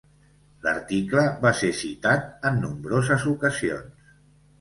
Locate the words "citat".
1.79-2.47